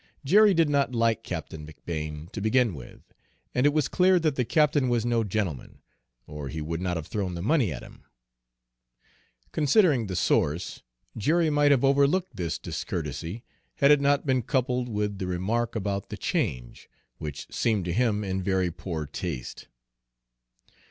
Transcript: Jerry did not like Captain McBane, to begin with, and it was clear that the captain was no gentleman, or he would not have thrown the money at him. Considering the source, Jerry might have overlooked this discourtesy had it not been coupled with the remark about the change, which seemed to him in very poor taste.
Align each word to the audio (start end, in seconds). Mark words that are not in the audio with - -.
Jerry 0.25 0.55
did 0.55 0.67
not 0.67 0.95
like 0.95 1.21
Captain 1.21 1.63
McBane, 1.63 2.31
to 2.31 2.41
begin 2.41 2.73
with, 2.73 3.13
and 3.53 3.67
it 3.67 3.71
was 3.71 3.87
clear 3.87 4.17
that 4.17 4.35
the 4.35 4.43
captain 4.43 4.89
was 4.89 5.05
no 5.05 5.23
gentleman, 5.23 5.77
or 6.25 6.49
he 6.49 6.59
would 6.59 6.81
not 6.81 6.97
have 6.97 7.05
thrown 7.05 7.35
the 7.35 7.41
money 7.43 7.71
at 7.71 7.83
him. 7.83 8.05
Considering 9.51 10.07
the 10.07 10.15
source, 10.15 10.81
Jerry 11.15 11.51
might 11.51 11.69
have 11.69 11.83
overlooked 11.83 12.35
this 12.35 12.57
discourtesy 12.57 13.43
had 13.75 13.91
it 13.91 14.01
not 14.01 14.25
been 14.25 14.41
coupled 14.41 14.89
with 14.89 15.19
the 15.19 15.27
remark 15.27 15.75
about 15.75 16.09
the 16.09 16.17
change, 16.17 16.89
which 17.19 17.45
seemed 17.53 17.85
to 17.85 17.93
him 17.93 18.23
in 18.23 18.41
very 18.41 18.71
poor 18.71 19.05
taste. 19.05 19.67